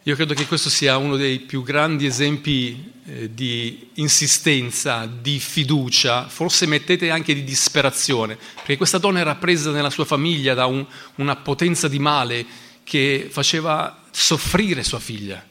Io 0.06 0.16
credo 0.16 0.34
che 0.34 0.46
questo 0.46 0.68
sia 0.68 0.98
uno 0.98 1.16
dei 1.16 1.38
più 1.38 1.62
grandi 1.62 2.04
esempi 2.04 2.92
eh, 3.06 3.32
di 3.32 3.88
insistenza, 3.94 5.06
di 5.06 5.38
fiducia, 5.38 6.28
forse 6.28 6.66
mettete 6.66 7.08
anche 7.08 7.32
di 7.32 7.42
disperazione, 7.42 8.36
perché 8.56 8.76
questa 8.76 8.98
donna 8.98 9.20
era 9.20 9.34
presa 9.36 9.70
nella 9.70 9.88
sua 9.88 10.04
famiglia 10.04 10.52
da 10.52 10.66
un, 10.66 10.84
una 11.14 11.36
potenza 11.36 11.88
di 11.88 11.98
male 11.98 12.44
che 12.84 13.28
faceva 13.30 14.02
soffrire 14.10 14.84
sua 14.84 14.98
figlia. 14.98 15.42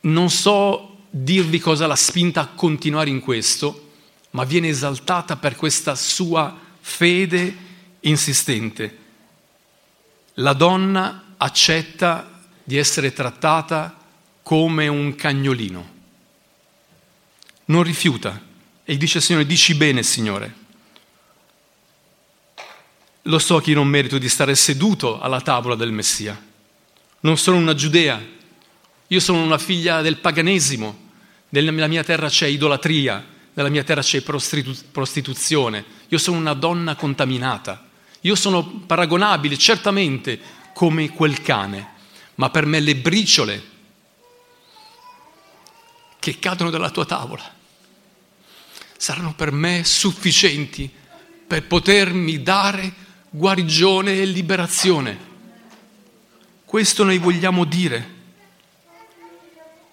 Non 0.00 0.30
so 0.30 1.00
dirvi 1.10 1.58
cosa 1.58 1.86
l'ha 1.86 1.96
spinta 1.96 2.40
a 2.40 2.46
continuare 2.46 3.10
in 3.10 3.20
questo, 3.20 3.90
ma 4.30 4.44
viene 4.44 4.68
esaltata 4.68 5.36
per 5.36 5.54
questa 5.54 5.94
sua 5.94 6.58
fede 6.80 7.54
insistente. 8.00 8.98
La 10.36 10.54
donna 10.54 11.31
accetta 11.42 12.30
di 12.62 12.78
essere 12.78 13.12
trattata 13.12 13.96
come 14.42 14.86
un 14.86 15.14
cagnolino. 15.16 15.90
Non 17.66 17.82
rifiuta 17.82 18.40
e 18.84 18.96
dice 18.96 19.18
al 19.18 19.24
Signore, 19.24 19.46
dici 19.46 19.74
bene 19.74 20.02
Signore. 20.02 20.60
Lo 23.22 23.38
so 23.38 23.58
che 23.58 23.70
io 23.70 23.76
non 23.76 23.88
merito 23.88 24.18
di 24.18 24.28
stare 24.28 24.54
seduto 24.54 25.20
alla 25.20 25.40
tavola 25.40 25.74
del 25.74 25.92
Messia. 25.92 26.40
Non 27.20 27.36
sono 27.36 27.56
una 27.56 27.74
giudea, 27.74 28.20
io 29.06 29.20
sono 29.20 29.42
una 29.42 29.58
figlia 29.58 30.00
del 30.00 30.18
paganesimo, 30.18 31.10
nella 31.50 31.86
mia 31.86 32.04
terra 32.04 32.28
c'è 32.28 32.46
idolatria, 32.46 33.24
nella 33.54 33.68
mia 33.68 33.84
terra 33.84 34.00
c'è 34.00 34.22
prostitu- 34.22 34.84
prostituzione, 34.90 35.84
io 36.08 36.18
sono 36.18 36.38
una 36.38 36.54
donna 36.54 36.94
contaminata, 36.94 37.88
io 38.22 38.34
sono 38.34 38.64
paragonabile 38.64 39.56
certamente 39.58 40.60
come 40.72 41.10
quel 41.10 41.42
cane, 41.42 41.90
ma 42.36 42.50
per 42.50 42.66
me 42.66 42.80
le 42.80 42.96
briciole 42.96 43.70
che 46.18 46.38
cadono 46.38 46.70
dalla 46.70 46.90
tua 46.90 47.04
tavola 47.04 47.60
saranno 48.96 49.34
per 49.34 49.50
me 49.50 49.82
sufficienti 49.82 50.88
per 51.44 51.66
potermi 51.66 52.40
dare 52.40 52.92
guarigione 53.28 54.14
e 54.14 54.24
liberazione. 54.26 55.18
Questo 56.64 57.02
noi 57.02 57.18
vogliamo 57.18 57.64
dire. 57.64 58.20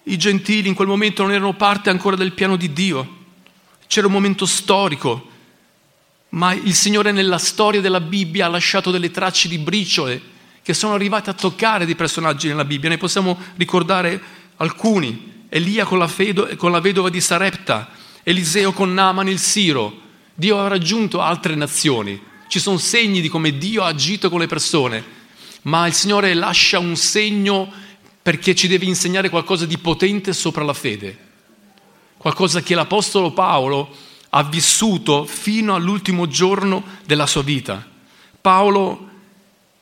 I 0.04 0.16
gentili 0.16 0.68
in 0.68 0.74
quel 0.74 0.86
momento 0.86 1.22
non 1.22 1.32
erano 1.32 1.54
parte 1.54 1.90
ancora 1.90 2.14
del 2.14 2.32
piano 2.32 2.54
di 2.54 2.72
Dio, 2.72 3.18
c'era 3.88 4.06
un 4.06 4.12
momento 4.12 4.46
storico, 4.46 5.28
ma 6.30 6.52
il 6.52 6.74
Signore 6.74 7.10
nella 7.10 7.38
storia 7.38 7.80
della 7.80 8.00
Bibbia 8.00 8.46
ha 8.46 8.48
lasciato 8.48 8.92
delle 8.92 9.10
tracce 9.10 9.48
di 9.48 9.58
briciole 9.58 10.22
che 10.70 10.76
sono 10.76 10.94
arrivati 10.94 11.28
a 11.28 11.34
toccare 11.34 11.84
dei 11.84 11.96
personaggi 11.96 12.46
nella 12.46 12.64
Bibbia. 12.64 12.88
Ne 12.88 12.96
possiamo 12.96 13.36
ricordare 13.56 14.20
alcuni. 14.58 15.38
Elia 15.48 15.84
con 15.84 15.98
la, 15.98 16.06
fedo, 16.06 16.48
con 16.56 16.70
la 16.70 16.78
vedova 16.78 17.10
di 17.10 17.20
Sarepta, 17.20 17.90
Eliseo 18.22 18.72
con 18.72 18.94
Naaman 18.94 19.26
il 19.26 19.40
Siro. 19.40 19.92
Dio 20.32 20.60
ha 20.60 20.68
raggiunto 20.68 21.20
altre 21.20 21.56
nazioni. 21.56 22.22
Ci 22.46 22.60
sono 22.60 22.78
segni 22.78 23.20
di 23.20 23.28
come 23.28 23.58
Dio 23.58 23.82
ha 23.82 23.88
agito 23.88 24.30
con 24.30 24.38
le 24.38 24.46
persone, 24.46 25.04
ma 25.62 25.88
il 25.88 25.92
Signore 25.92 26.34
lascia 26.34 26.78
un 26.78 26.94
segno 26.94 27.68
perché 28.22 28.54
ci 28.54 28.68
deve 28.68 28.84
insegnare 28.84 29.28
qualcosa 29.28 29.66
di 29.66 29.76
potente 29.76 30.32
sopra 30.32 30.62
la 30.62 30.72
fede, 30.72 31.18
qualcosa 32.16 32.60
che 32.60 32.76
l'Apostolo 32.76 33.32
Paolo 33.32 33.92
ha 34.28 34.44
vissuto 34.44 35.24
fino 35.24 35.74
all'ultimo 35.74 36.28
giorno 36.28 36.84
della 37.04 37.26
sua 37.26 37.42
vita. 37.42 37.84
Paolo 38.40 39.09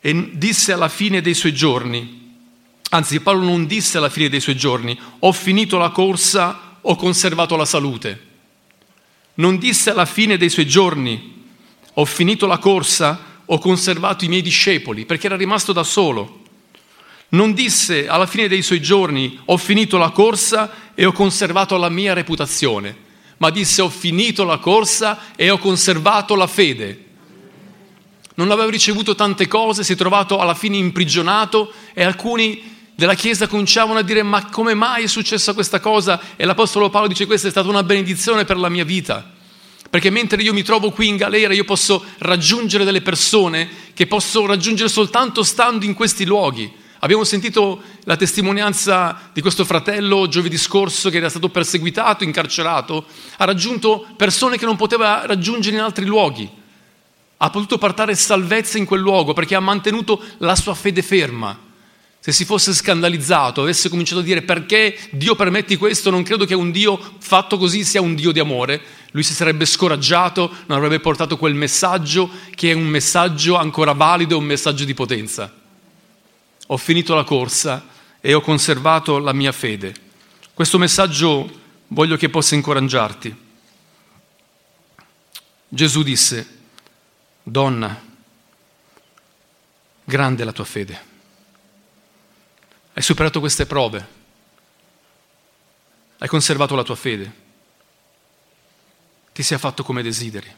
e 0.00 0.31
disse 0.35 0.73
alla 0.73 0.88
fine 0.88 1.21
dei 1.21 1.35
suoi 1.35 1.52
giorni, 1.52 2.37
anzi 2.90 3.21
Paolo 3.21 3.45
non 3.45 3.67
disse 3.67 3.99
alla 3.99 4.09
fine 4.09 4.28
dei 4.28 4.40
suoi 4.40 4.57
giorni, 4.57 4.99
ho 5.19 5.33
finito 5.33 5.76
la 5.76 5.90
corsa, 5.90 6.78
ho 6.81 6.97
conservato 6.97 7.57
la 7.57 7.64
salute. 7.64 8.26
Non 9.35 9.59
disse 9.59 9.90
alla 9.90 10.07
fine 10.07 10.37
dei 10.37 10.50
suoi 10.50 10.67
giorni, 10.67 11.45
ho 11.95 12.05
finito 12.05 12.47
la 12.47 12.59
corsa, 12.59 13.43
ho 13.45 13.59
conservato 13.59 14.25
i 14.25 14.28
miei 14.28 14.43
discepoli, 14.43 15.05
perché 15.05 15.26
era 15.26 15.37
rimasto 15.37 15.73
da 15.73 15.83
solo. 15.83 16.43
Non 17.31 17.52
disse 17.52 18.07
alla 18.09 18.26
fine 18.26 18.49
dei 18.49 18.62
suoi 18.62 18.81
giorni, 18.81 19.38
ho 19.47 19.57
finito 19.57 19.99
la 19.99 20.11
corsa 20.11 20.93
e 20.95 21.05
ho 21.05 21.12
conservato 21.12 21.76
la 21.76 21.88
mia 21.88 22.14
reputazione, 22.14 22.97
ma 23.38 23.50
disse 23.50 23.83
ho 23.83 23.88
finito 23.88 24.45
la 24.45 24.59
corsa 24.59 25.35
e 25.37 25.50
ho 25.50 25.59
conservato 25.59 26.35
la 26.35 26.47
fede 26.47 27.07
non 28.38 28.52
aveva 28.52 28.71
ricevuto 28.71 29.14
tante 29.14 29.49
cose, 29.49 29.83
si 29.83 29.95
è 29.95 29.97
trovato 29.97 30.38
alla 30.38 30.54
fine 30.54 30.76
imprigionato 30.76 31.73
e 31.92 32.04
alcuni 32.04 32.76
della 32.95 33.14
Chiesa 33.14 33.49
cominciavano 33.49 33.99
a 33.99 34.02
dire 34.02 34.23
ma 34.23 34.47
come 34.47 34.75
mai 34.75 35.04
è 35.04 35.07
successa 35.09 35.54
questa 35.54 35.80
cosa? 35.80 36.21
E 36.37 36.45
l'Apostolo 36.45 36.88
Paolo 36.88 37.09
dice 37.09 37.26
questa 37.26 37.49
è 37.49 37.50
stata 37.50 37.68
una 37.68 37.83
benedizione 37.83 38.45
per 38.45 38.57
la 38.57 38.68
mia 38.68 38.85
vita. 38.85 39.28
Perché 39.90 40.11
mentre 40.11 40.40
io 40.40 40.52
mi 40.52 40.62
trovo 40.62 40.90
qui 40.90 41.09
in 41.09 41.16
galera 41.16 41.52
io 41.52 41.64
posso 41.64 42.04
raggiungere 42.18 42.85
delle 42.85 43.02
persone 43.02 43.68
che 43.92 44.07
posso 44.07 44.47
raggiungere 44.47 44.88
soltanto 44.88 45.42
stando 45.42 45.85
in 45.85 45.95
questi 45.95 46.25
luoghi. 46.25 46.71
Abbiamo 47.00 47.25
sentito 47.25 47.83
la 48.04 48.16
testimonianza 48.16 49.30
di 49.33 49.40
questo 49.40 49.64
fratello 49.64 50.28
giovedì 50.28 50.59
scorso 50.59 51.11
che 51.11 51.16
era 51.16 51.28
stato 51.28 51.49
perseguitato, 51.49 52.23
incarcerato, 52.23 53.04
ha 53.38 53.45
raggiunto 53.45 54.07
persone 54.16 54.59
che 54.59 54.64
non 54.64 54.76
poteva 54.76 55.26
raggiungere 55.26 55.76
in 55.76 55.83
altri 55.83 56.04
luoghi. 56.04 56.58
Ha 57.38 57.50
potuto 57.50 57.78
portare 57.78 58.14
salvezza 58.14 58.78
in 58.78 58.85
quel 58.85 59.00
luogo 59.00 59.33
perché 59.33 59.54
ha 59.54 59.61
mantenuto 59.61 60.23
la 60.38 60.57
sua 60.57 60.75
fede 60.75 61.02
ferma. 61.02 61.66
Se 62.21 62.33
si 62.33 62.45
fosse 62.45 62.75
scandalizzato, 62.75 63.62
avesse 63.62 63.88
cominciato 63.88 64.21
a 64.21 64.25
dire 64.25 64.42
perché 64.42 64.99
Dio 65.12 65.37
permetti 65.37 65.76
questo, 65.76 66.11
non 66.11 66.25
credo 66.25 66.45
che 66.45 66.54
un 66.54 66.73
Dio 66.73 67.00
fatto 67.21 67.57
così 67.57 67.85
sia 67.85 68.00
un 68.00 68.16
Dio 68.16 68.33
di 68.33 68.40
amore, 68.40 68.83
lui 69.12 69.23
si 69.23 69.33
sarebbe 69.33 69.64
scoraggiato, 69.64 70.50
non 70.66 70.76
avrebbe 70.76 71.00
portato 71.00 71.37
quel 71.38 71.54
messaggio 71.54 72.28
che 72.54 72.73
è 72.73 72.75
un 72.75 72.87
messaggio 72.87 73.57
ancora 73.57 73.92
valido, 73.92 74.37
un 74.37 74.45
messaggio 74.45 74.85
di 74.85 74.95
potenza. 74.95 75.54
Ho 76.66 76.76
finito 76.76 77.14
la 77.14 77.25
corsa 77.25 77.87
e 78.21 78.35
ho 78.35 78.40
conservato 78.40 79.18
la 79.18 79.33
mia 79.33 79.52
fede. 79.52 79.95
Questo 80.52 80.76
messaggio 80.76 81.49
voglio 81.87 82.16
che 82.16 82.28
possa 82.28 82.57
incoraggiarti. 82.57 83.35
Gesù 85.68 86.02
disse, 86.02 86.58
donna, 87.50 88.02
grande 90.05 90.45
la 90.45 90.52
tua 90.52 90.64
fede 90.64 91.09
hai 92.99 93.05
superato 93.05 93.38
queste 93.38 93.64
prove. 93.64 94.17
Hai 96.19 96.26
conservato 96.26 96.75
la 96.75 96.83
tua 96.83 96.97
fede. 96.97 97.33
Ti 99.33 99.43
sia 99.45 99.57
fatto 99.57 99.85
come 99.85 100.02
desideri. 100.02 100.52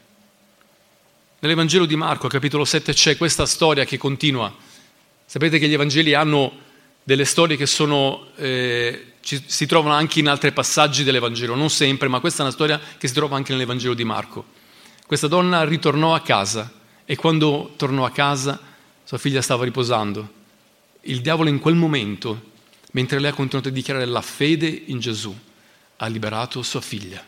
Nell'Evangelo 1.40 1.84
di 1.84 1.96
Marco, 1.96 2.28
capitolo 2.28 2.64
7, 2.64 2.94
c'è 2.94 3.18
questa 3.18 3.44
storia 3.44 3.84
che 3.84 3.98
continua. 3.98 4.54
Sapete 5.26 5.58
che 5.58 5.68
gli 5.68 5.74
Evangeli 5.74 6.14
hanno 6.14 6.68
delle 7.02 7.26
storie 7.26 7.58
che 7.58 7.66
sono, 7.66 8.28
eh, 8.36 9.16
ci, 9.20 9.44
si 9.46 9.66
trovano 9.66 9.94
anche 9.94 10.20
in 10.20 10.28
altri 10.28 10.50
passaggi 10.52 11.04
dell'Evangelo, 11.04 11.54
non 11.54 11.68
sempre, 11.68 12.08
ma 12.08 12.20
questa 12.20 12.38
è 12.38 12.44
una 12.46 12.54
storia 12.54 12.80
che 12.96 13.06
si 13.06 13.12
trova 13.12 13.36
anche 13.36 13.52
nell'Evangelo 13.52 13.92
di 13.92 14.04
Marco. 14.04 14.46
Questa 15.06 15.26
donna 15.26 15.62
ritornò 15.64 16.14
a 16.14 16.22
casa 16.22 16.79
e 17.10 17.16
quando 17.16 17.72
tornò 17.74 18.04
a 18.04 18.12
casa 18.12 18.56
sua 19.02 19.18
figlia 19.18 19.42
stava 19.42 19.64
riposando 19.64 20.28
il 21.00 21.20
diavolo 21.22 21.48
in 21.48 21.58
quel 21.58 21.74
momento, 21.74 22.52
mentre 22.92 23.18
lei 23.18 23.32
ha 23.32 23.34
continuato 23.34 23.68
a 23.68 23.72
dichiarare 23.72 24.04
la 24.04 24.20
fede 24.20 24.68
in 24.68 25.00
Gesù, 25.00 25.36
ha 25.96 26.06
liberato 26.06 26.62
sua 26.62 26.80
figlia. 26.80 27.20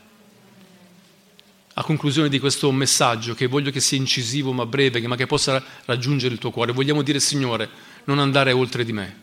A 1.75 1.83
conclusione 1.83 2.29
di 2.29 2.39
questo 2.39 2.71
messaggio, 2.71 3.35
che 3.35 3.49
voglio 3.49 3.73
che 3.73 3.81
sia 3.81 3.99
incisivo 3.99 4.53
ma 4.53 4.67
breve, 4.67 5.05
ma 5.09 5.17
che 5.17 5.27
possa 5.27 5.61
raggiungere 5.85 6.33
il 6.35 6.39
tuo 6.39 6.53
cuore, 6.53 6.71
vogliamo 6.71 7.03
dire 7.03 7.19
Signore, 7.19 7.69
non 8.05 8.21
andare 8.21 8.53
oltre 8.53 8.85
di 8.85 8.93
me. 8.93 9.21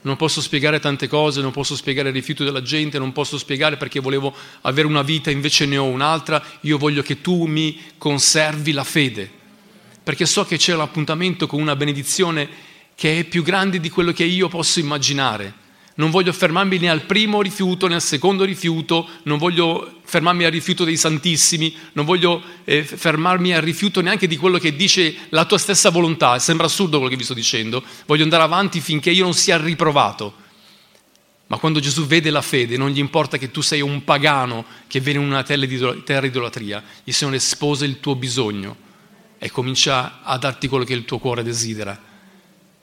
Non 0.00 0.16
posso 0.16 0.40
spiegare 0.40 0.80
tante 0.80 1.08
cose, 1.08 1.42
non 1.42 1.52
posso 1.52 1.76
spiegare 1.76 2.08
il 2.08 2.14
rifiuto 2.14 2.42
della 2.42 2.62
gente, 2.62 2.98
non 2.98 3.12
posso 3.12 3.36
spiegare 3.36 3.76
perché 3.76 4.00
volevo 4.00 4.34
avere 4.62 4.86
una 4.86 5.02
vita, 5.02 5.30
invece 5.30 5.66
ne 5.66 5.76
ho 5.76 5.84
un'altra. 5.84 6.42
Io 6.60 6.78
voglio 6.78 7.02
che 7.02 7.20
tu 7.20 7.44
mi 7.44 7.78
conservi 7.98 8.72
la 8.72 8.84
fede, 8.84 9.42
perché 10.04 10.26
so 10.26 10.44
che 10.44 10.58
c'è 10.58 10.74
l'appuntamento 10.74 11.46
con 11.46 11.60
una 11.60 11.74
benedizione 11.74 12.48
che 12.94 13.18
è 13.18 13.24
più 13.24 13.42
grande 13.42 13.80
di 13.80 13.88
quello 13.88 14.12
che 14.12 14.24
io 14.24 14.48
posso 14.48 14.78
immaginare. 14.78 15.62
Non 15.96 16.10
voglio 16.10 16.32
fermarmi 16.32 16.76
né 16.78 16.90
al 16.90 17.02
primo 17.02 17.40
rifiuto 17.40 17.86
né 17.86 17.94
al 17.94 18.02
secondo 18.02 18.44
rifiuto, 18.44 19.08
non 19.22 19.38
voglio 19.38 20.00
fermarmi 20.04 20.44
al 20.44 20.50
rifiuto 20.50 20.84
dei 20.84 20.96
santissimi, 20.96 21.74
non 21.92 22.04
voglio 22.04 22.42
eh, 22.64 22.84
fermarmi 22.84 23.54
al 23.54 23.62
rifiuto 23.62 24.02
neanche 24.02 24.26
di 24.26 24.36
quello 24.36 24.58
che 24.58 24.76
dice 24.76 25.14
la 25.30 25.46
tua 25.46 25.56
stessa 25.56 25.90
volontà. 25.90 26.38
Sembra 26.38 26.66
assurdo 26.66 26.96
quello 26.98 27.10
che 27.10 27.16
vi 27.16 27.24
sto 27.24 27.32
dicendo. 27.32 27.82
Voglio 28.06 28.24
andare 28.24 28.42
avanti 28.42 28.80
finché 28.80 29.10
io 29.10 29.24
non 29.24 29.34
sia 29.34 29.56
riprovato. 29.56 30.42
Ma 31.46 31.58
quando 31.58 31.80
Gesù 31.80 32.06
vede 32.06 32.30
la 32.30 32.42
fede, 32.42 32.76
non 32.76 32.90
gli 32.90 32.98
importa 32.98 33.38
che 33.38 33.50
tu 33.50 33.60
sei 33.60 33.80
un 33.80 34.02
pagano 34.04 34.64
che 34.86 35.00
viene 35.00 35.20
in 35.20 35.26
una 35.26 35.42
terra 35.42 36.26
idolatria, 36.26 36.82
gli 37.04 37.12
Signore 37.12 37.38
sposa 37.38 37.84
il 37.84 38.00
tuo 38.00 38.16
bisogno 38.16 38.83
e 39.44 39.50
comincia 39.50 40.22
a 40.22 40.38
darti 40.38 40.68
quello 40.68 40.84
che 40.84 40.94
il 40.94 41.04
tuo 41.04 41.18
cuore 41.18 41.42
desidera 41.42 42.12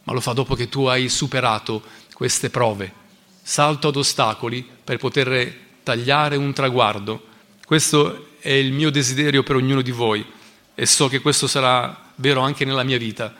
ma 0.03 0.13
lo 0.13 0.21
fa 0.21 0.33
dopo 0.33 0.55
che 0.55 0.69
tu 0.69 0.85
hai 0.85 1.09
superato 1.09 1.83
queste 2.13 2.49
prove. 2.49 2.99
Salto 3.41 3.89
ad 3.89 3.95
ostacoli 3.95 4.67
per 4.83 4.97
poter 4.97 5.57
tagliare 5.83 6.35
un 6.35 6.53
traguardo. 6.53 7.27
Questo 7.65 8.29
è 8.39 8.51
il 8.51 8.71
mio 8.71 8.89
desiderio 8.89 9.43
per 9.43 9.55
ognuno 9.55 9.81
di 9.81 9.91
voi 9.91 10.25
e 10.73 10.85
so 10.85 11.07
che 11.07 11.19
questo 11.19 11.47
sarà 11.47 12.11
vero 12.15 12.41
anche 12.41 12.65
nella 12.65 12.83
mia 12.83 12.97
vita. 12.97 13.33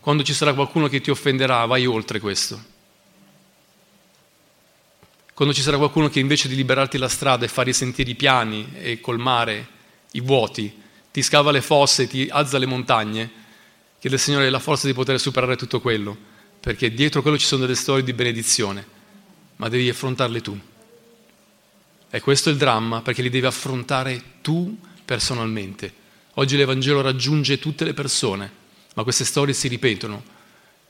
Quando 0.00 0.22
ci 0.22 0.32
sarà 0.32 0.54
qualcuno 0.54 0.88
che 0.88 1.00
ti 1.00 1.10
offenderà, 1.10 1.64
vai 1.66 1.86
oltre 1.86 2.20
questo. 2.20 2.76
Quando 5.34 5.54
ci 5.54 5.62
sarà 5.62 5.76
qualcuno 5.76 6.08
che 6.08 6.18
invece 6.18 6.48
di 6.48 6.56
liberarti 6.56 6.98
la 6.98 7.08
strada 7.08 7.44
e 7.44 7.48
fare 7.48 7.70
i 7.70 7.74
sentieri 7.74 8.14
piani 8.14 8.72
e 8.74 9.00
colmare 9.00 9.68
i 10.12 10.20
vuoti, 10.20 10.72
ti 11.18 11.24
scava 11.24 11.50
le 11.50 11.60
fosse, 11.60 12.06
ti 12.06 12.28
alza 12.30 12.58
le 12.58 12.66
montagne, 12.66 13.30
Chiede 13.98 14.14
al 14.14 14.22
Signore 14.22 14.50
la 14.50 14.60
forza 14.60 14.86
di 14.86 14.92
poter 14.92 15.18
superare 15.18 15.56
tutto 15.56 15.80
quello, 15.80 16.16
perché 16.60 16.94
dietro 16.94 17.20
quello 17.22 17.36
ci 17.36 17.46
sono 17.46 17.62
delle 17.62 17.74
storie 17.74 18.04
di 18.04 18.12
benedizione, 18.12 18.86
ma 19.56 19.68
devi 19.68 19.88
affrontarle 19.88 20.40
tu. 20.40 20.56
E 22.08 22.20
questo 22.20 22.48
è 22.48 22.52
il 22.52 22.58
dramma, 22.58 23.02
perché 23.02 23.22
li 23.22 23.30
devi 23.30 23.46
affrontare 23.46 24.22
tu 24.40 24.78
personalmente. 25.04 25.92
Oggi 26.34 26.56
l'Evangelo 26.56 27.00
raggiunge 27.00 27.58
tutte 27.58 27.84
le 27.84 27.94
persone, 27.94 28.48
ma 28.94 29.02
queste 29.02 29.24
storie 29.24 29.52
si 29.52 29.66
ripetono 29.66 30.22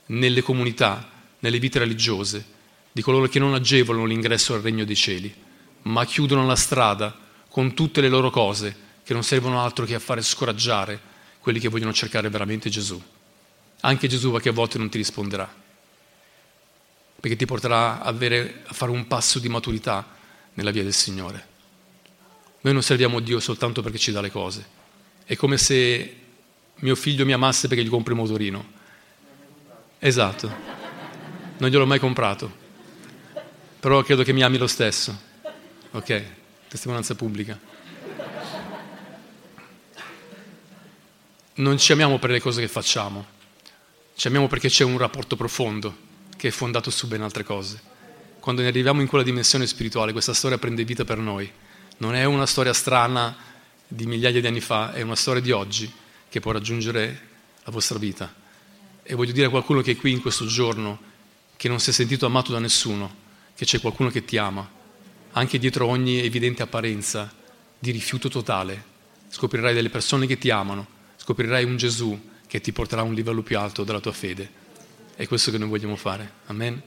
nelle 0.07 0.43
comunità, 0.43 1.09
nelle 1.39 1.57
vite 1.57 1.79
religiose, 1.79 2.45
di 2.91 3.01
coloro 3.01 3.27
che 3.27 3.39
non 3.39 3.55
agevolano 3.55 4.05
l'ingresso 4.05 4.53
al 4.53 4.61
regno 4.61 4.85
dei 4.85 4.95
cieli, 4.95 5.33
ma 5.83 6.05
chiudono 6.05 6.45
la 6.45 6.55
strada 6.55 7.17
con 7.49 7.73
tutte 7.73 8.01
le 8.01 8.09
loro 8.09 8.29
cose 8.29 8.88
che 9.09 9.15
non 9.15 9.23
servono 9.23 9.59
altro 9.59 9.85
che 9.85 9.95
a 9.95 9.99
fare 9.99 10.21
scoraggiare 10.21 11.01
quelli 11.39 11.57
che 11.57 11.67
vogliono 11.67 11.91
cercare 11.91 12.29
veramente 12.29 12.69
Gesù. 12.69 13.01
Anche 13.79 14.07
Gesù 14.07 14.31
che 14.39 14.49
a 14.49 14.51
volte 14.51 14.77
non 14.77 14.87
ti 14.87 14.99
risponderà, 14.99 15.51
perché 17.19 17.35
ti 17.35 17.47
porterà 17.47 18.01
a, 18.01 18.05
avere, 18.05 18.61
a 18.67 18.73
fare 18.73 18.91
un 18.91 19.07
passo 19.07 19.39
di 19.39 19.49
maturità 19.49 20.15
nella 20.53 20.69
via 20.69 20.83
del 20.83 20.93
Signore. 20.93 21.47
Noi 22.61 22.71
non 22.71 22.83
serviamo 22.83 23.19
Dio 23.19 23.39
soltanto 23.39 23.81
perché 23.81 23.97
ci 23.97 24.11
dà 24.11 24.21
le 24.21 24.29
cose. 24.29 24.63
È 25.25 25.35
come 25.35 25.57
se 25.57 26.17
mio 26.75 26.95
figlio 26.95 27.25
mi 27.25 27.33
amasse 27.33 27.67
perché 27.67 27.83
gli 27.83 27.89
compro 27.89 28.13
il 28.13 28.19
motorino. 28.19 28.63
Esatto, 29.97 30.53
non 31.57 31.67
gliel'ho 31.67 31.87
mai 31.87 31.97
comprato, 31.97 32.55
però 33.79 34.03
credo 34.03 34.21
che 34.21 34.33
mi 34.33 34.43
ami 34.43 34.59
lo 34.59 34.67
stesso. 34.67 35.19
Ok, 35.93 36.23
testimonianza 36.67 37.15
pubblica. 37.15 37.68
Non 41.59 41.77
ci 41.77 41.91
amiamo 41.91 42.19
per 42.19 42.29
le 42.29 42.39
cose 42.39 42.61
che 42.61 42.69
facciamo, 42.69 43.25
ci 44.15 44.27
amiamo 44.27 44.47
perché 44.47 44.69
c'è 44.69 44.85
un 44.85 44.97
rapporto 44.97 45.35
profondo 45.35 46.07
che 46.37 46.49
è 46.49 46.51
fondato 46.51 46.89
su 46.89 47.07
ben 47.07 47.21
altre 47.21 47.43
cose. 47.43 47.81
Quando 48.39 48.61
ne 48.61 48.69
arriviamo 48.69 49.01
in 49.01 49.07
quella 49.07 49.25
dimensione 49.25 49.67
spirituale, 49.67 50.13
questa 50.13 50.33
storia 50.33 50.57
prende 50.57 50.85
vita 50.85 51.03
per 51.03 51.17
noi. 51.17 51.51
Non 51.97 52.15
è 52.15 52.23
una 52.23 52.45
storia 52.45 52.71
strana 52.71 53.35
di 53.85 54.05
migliaia 54.05 54.39
di 54.39 54.47
anni 54.47 54.61
fa, 54.61 54.93
è 54.93 55.01
una 55.01 55.17
storia 55.17 55.41
di 55.41 55.51
oggi 55.51 55.91
che 56.29 56.39
può 56.39 56.53
raggiungere 56.53 57.27
la 57.65 57.71
vostra 57.71 57.97
vita. 57.97 58.33
E 59.03 59.13
voglio 59.15 59.33
dire 59.33 59.47
a 59.47 59.49
qualcuno 59.49 59.81
che 59.81 59.91
è 59.91 59.95
qui 59.97 60.11
in 60.11 60.21
questo 60.21 60.45
giorno, 60.45 60.97
che 61.57 61.67
non 61.67 61.81
si 61.81 61.89
è 61.89 61.93
sentito 61.93 62.25
amato 62.25 62.53
da 62.53 62.59
nessuno, 62.59 63.13
che 63.53 63.65
c'è 63.65 63.81
qualcuno 63.81 64.09
che 64.09 64.23
ti 64.23 64.37
ama, 64.37 64.65
anche 65.31 65.59
dietro 65.59 65.87
ogni 65.87 66.23
evidente 66.23 66.63
apparenza 66.63 67.29
di 67.77 67.91
rifiuto 67.91 68.29
totale, 68.29 68.81
scoprirai 69.27 69.73
delle 69.73 69.89
persone 69.89 70.25
che 70.25 70.37
ti 70.37 70.49
amano 70.49 70.97
scoprirai 71.29 71.63
un 71.63 71.77
Gesù 71.77 72.19
che 72.47 72.59
ti 72.59 72.71
porterà 72.71 73.01
a 73.01 73.03
un 73.03 73.13
livello 73.13 73.43
più 73.43 73.59
alto 73.59 73.83
della 73.83 73.99
tua 73.99 74.11
fede. 74.11 74.49
È 75.15 75.27
questo 75.27 75.51
che 75.51 75.59
noi 75.59 75.69
vogliamo 75.69 75.95
fare. 75.95 76.27
Amen. 76.47 76.81